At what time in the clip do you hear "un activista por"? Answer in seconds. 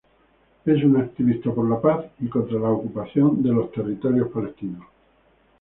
0.83-1.69